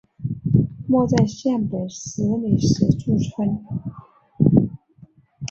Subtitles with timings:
[0.87, 3.63] 墓在县北十里石柱村。